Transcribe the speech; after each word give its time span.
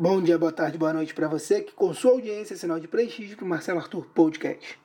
Bom 0.00 0.22
dia, 0.22 0.38
boa 0.38 0.52
tarde, 0.52 0.78
boa 0.78 0.92
noite 0.92 1.12
para 1.12 1.26
você 1.26 1.60
que 1.60 1.72
com 1.72 1.92
sua 1.92 2.12
audiência 2.12 2.54
é 2.54 2.56
sinal 2.56 2.78
de 2.78 2.86
prestígio 2.86 3.36
para 3.36 3.44
o 3.44 3.48
Marcelo 3.48 3.80
Arthur 3.80 4.06
Podcast. 4.14 4.78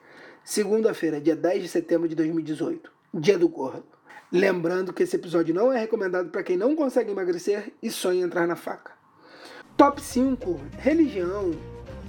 Segunda-feira, 0.44 1.22
dia 1.22 1.36
10 1.36 1.62
de 1.62 1.70
setembro 1.70 2.10
de 2.10 2.16
2018, 2.16 2.92
dia 3.14 3.38
do 3.38 3.48
gordo. 3.48 3.86
Lembrando 4.32 4.92
que 4.92 5.04
esse 5.04 5.16
episódio 5.16 5.54
não 5.54 5.72
é 5.72 5.80
recomendado 5.80 6.32
para 6.32 6.42
quem 6.42 6.58
não 6.58 6.76
consegue 6.76 7.12
emagrecer 7.12 7.72
e 7.80 7.92
sonha 7.92 8.26
entrar 8.26 8.48
na 8.48 8.56
faca. 8.56 8.94
Top 9.78 10.02
5: 10.02 10.60
Religião. 10.80 11.52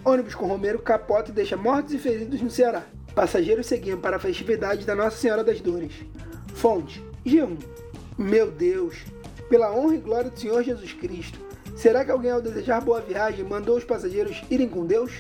Ônibus 0.02 0.34
com 0.34 0.46
Romero 0.46 0.78
capota 0.78 1.30
e 1.30 1.34
deixa 1.34 1.58
mortos 1.58 1.92
e 1.92 1.98
feridos 1.98 2.40
no 2.40 2.48
Ceará. 2.48 2.86
Passageiros 3.14 3.66
seguiam 3.66 4.00
para 4.00 4.16
a 4.16 4.18
festividade 4.20 4.86
da 4.86 4.94
Nossa 4.94 5.18
Senhora 5.18 5.44
das 5.44 5.60
Dores. 5.60 5.92
Fonte: 6.54 7.04
G1. 7.26 7.58
Meu 8.16 8.50
Deus, 8.50 9.04
pela 9.50 9.70
honra 9.70 9.96
e 9.96 10.00
glória 10.00 10.30
do 10.30 10.40
Senhor 10.40 10.62
Jesus 10.62 10.94
Cristo 10.94 11.44
Será 11.84 12.02
que 12.02 12.10
alguém, 12.10 12.30
ao 12.30 12.40
desejar 12.40 12.80
boa 12.80 12.98
viagem, 13.02 13.44
mandou 13.44 13.76
os 13.76 13.84
passageiros 13.84 14.42
irem 14.50 14.66
com 14.66 14.86
Deus? 14.86 15.12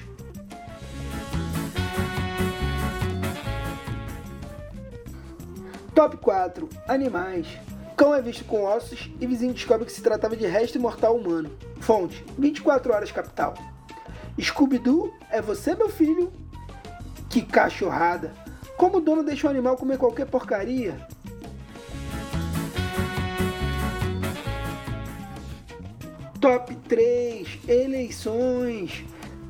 Top 5.94 6.16
4 6.16 6.66
Animais. 6.88 7.46
Cão 7.94 8.14
é 8.14 8.22
visto 8.22 8.46
com 8.46 8.64
ossos 8.64 9.10
e 9.20 9.26
vizinho 9.26 9.52
descobre 9.52 9.84
que 9.84 9.92
se 9.92 10.00
tratava 10.00 10.34
de 10.38 10.46
resto 10.46 10.80
mortal 10.80 11.14
humano. 11.18 11.50
Fonte: 11.80 12.24
24 12.38 12.94
horas 12.94 13.12
capital. 13.12 13.52
Scooby-Doo, 14.40 15.12
é 15.30 15.42
você, 15.42 15.74
meu 15.74 15.90
filho? 15.90 16.32
Que 17.28 17.42
cachorrada! 17.42 18.32
Como 18.78 18.96
o 18.96 19.00
dono 19.02 19.22
deixa 19.22 19.46
o 19.46 19.50
animal 19.50 19.76
comer 19.76 19.98
qualquer 19.98 20.24
porcaria? 20.24 20.96
Top 26.44 26.74
3 26.74 27.60
Eleições. 27.66 29.02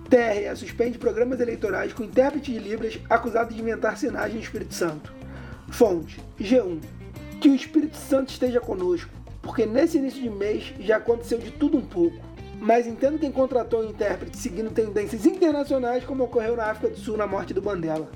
TRE 0.08 0.54
suspende 0.54 0.96
programas 0.96 1.40
eleitorais 1.40 1.92
com 1.92 2.04
intérprete 2.04 2.52
de 2.52 2.58
Libras 2.60 3.00
acusado 3.10 3.52
de 3.52 3.60
inventar 3.60 3.98
sinais 3.98 4.32
no 4.32 4.38
Espírito 4.38 4.72
Santo. 4.74 5.12
Fonte: 5.70 6.20
G1. 6.40 6.78
Que 7.40 7.48
o 7.48 7.54
Espírito 7.56 7.96
Santo 7.96 8.30
esteja 8.30 8.60
conosco, 8.60 9.10
porque 9.42 9.66
nesse 9.66 9.98
início 9.98 10.22
de 10.22 10.30
mês 10.30 10.72
já 10.78 10.98
aconteceu 10.98 11.38
de 11.38 11.50
tudo 11.50 11.78
um 11.78 11.84
pouco. 11.84 12.16
Mas 12.60 12.86
entendo 12.86 13.18
quem 13.18 13.32
contratou 13.32 13.80
o 13.80 13.90
intérprete 13.90 14.36
seguindo 14.36 14.70
tendências 14.70 15.26
internacionais, 15.26 16.04
como 16.04 16.22
ocorreu 16.22 16.54
na 16.54 16.66
África 16.66 16.94
do 16.94 16.96
Sul 16.96 17.16
na 17.16 17.26
morte 17.26 17.52
do 17.52 17.60
Mandela. 17.60 18.08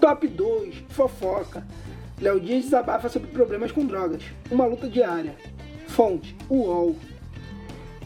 Top 0.00 0.26
2 0.26 0.74
Fofoca. 0.88 1.64
Léo 2.20 2.38
Dias 2.38 2.64
desabafa 2.64 3.08
sobre 3.08 3.30
problemas 3.30 3.72
com 3.72 3.86
drogas. 3.86 4.22
Uma 4.50 4.66
luta 4.66 4.88
diária. 4.88 5.34
Fonte: 5.86 6.36
UOL. 6.50 6.96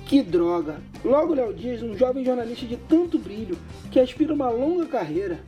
Que 0.07 0.23
droga! 0.23 0.77
Logo 1.05 1.35
Léo 1.35 1.53
Dias, 1.53 1.83
um 1.83 1.97
jovem 1.97 2.25
jornalista 2.25 2.65
de 2.65 2.77
tanto 2.77 3.19
brilho 3.19 3.59
que 3.91 3.99
aspira 3.99 4.33
uma 4.33 4.51
longa 4.51 4.87
carreira. 4.87 5.41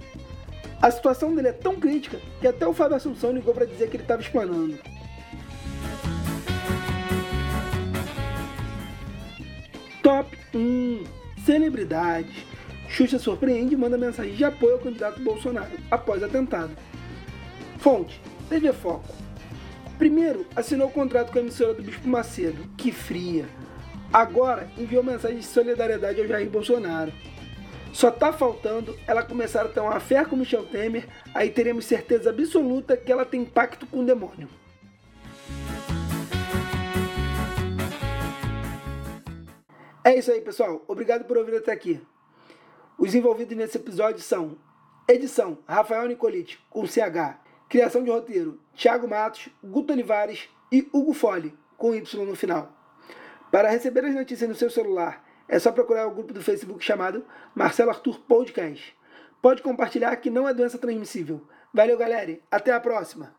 A 0.83 0.91
situação 0.91 1.35
dele 1.35 1.49
é 1.49 1.53
tão 1.53 1.77
crítica 1.77 2.19
que 2.41 2.47
até 2.47 2.67
o 2.67 2.73
Fábio 2.73 2.97
Assunção 2.97 3.33
ligou 3.33 3.55
para 3.55 3.67
dizer 3.67 3.89
que 3.89 3.97
ele 3.97 4.03
estava 4.03 4.21
explanando. 4.21 4.79
Top 10.03 10.37
1 10.55 11.05
Celebridades. 11.45 12.35
Xuxa 12.89 13.19
surpreende 13.19 13.75
e 13.75 13.77
manda 13.77 13.97
mensagem 13.97 14.35
de 14.35 14.45
apoio 14.45 14.75
ao 14.75 14.81
candidato 14.81 15.23
Bolsonaro 15.23 15.71
após 15.91 16.23
atentado. 16.23 16.71
Fonte: 17.79 18.21
TV 18.49 18.73
Foco. 18.73 19.09
Primeiro, 19.99 20.47
assinou 20.55 20.89
o 20.89 20.93
contrato 20.93 21.33
com 21.33 21.39
a 21.39 21.41
emissora 21.41 21.75
do 21.75 21.83
Bispo 21.83 22.07
Macedo, 22.09 22.69
que 22.77 22.93
fria. 22.93 23.47
Agora, 24.13 24.71
enviou 24.77 25.03
mensagem 25.03 25.39
de 25.39 25.45
solidariedade 25.47 26.21
ao 26.21 26.27
Jair 26.27 26.49
Bolsonaro. 26.49 27.13
Só 27.93 28.11
tá 28.11 28.33
faltando 28.33 28.97
ela 29.07 29.23
começar 29.23 29.63
a 29.63 29.69
ter 29.69 29.81
uma 29.81 29.99
fé 29.99 30.25
com 30.25 30.37
Michel 30.37 30.67
Temer, 30.67 31.09
aí 31.35 31.51
teremos 31.51 31.87
certeza 31.87 32.31
absoluta 32.31 32.97
que 32.97 33.11
ela 33.11 33.25
tem 33.25 33.45
pacto 33.45 33.87
com 33.87 34.01
o 34.01 34.05
demônio. 34.05 34.49
É 40.05 40.17
isso 40.17 40.31
aí, 40.31 40.41
pessoal. 40.41 40.85
Obrigado 40.87 41.25
por 41.25 41.37
ouvir 41.37 41.57
até 41.57 41.73
aqui. 41.73 42.01
Os 42.99 43.15
envolvidos 43.15 43.57
nesse 43.57 43.77
episódio 43.77 44.21
são 44.21 44.57
edição 45.09 45.59
Rafael 45.67 46.07
Nicolite, 46.07 46.59
com 46.71 46.87
CH, 46.87 47.41
Criação 47.69 48.03
de 48.05 48.11
roteiro: 48.11 48.61
Thiago 48.75 49.09
Matos, 49.09 49.49
Guto 49.63 49.93
Olivares 49.93 50.49
e 50.71 50.89
Hugo 50.93 51.13
Fole, 51.13 51.57
com 51.77 51.95
Y 51.95 52.25
no 52.25 52.37
final. 52.37 52.73
Para 53.51 53.71
receber 53.71 54.05
as 54.05 54.15
notícias 54.15 54.49
no 54.49 54.55
seu 54.55 54.71
celular, 54.71 55.25
é 55.49 55.59
só 55.59 55.71
procurar 55.73 56.07
o 56.07 56.15
grupo 56.15 56.33
do 56.33 56.43
Facebook 56.43 56.85
chamado 56.85 57.25
Marcelo 57.55 57.91
Arthur 57.91 58.21
Podcast. 58.21 58.97
Pode 59.41 59.63
compartilhar 59.63 60.17
que 60.17 60.31
não 60.31 60.49
é 60.49 60.55
doença 60.55 60.79
transmissível. 60.79 61.47
Valeu, 61.73 61.97
galera. 61.97 62.39
Até 62.51 62.73
a 62.73 62.81
próxima. 62.81 63.35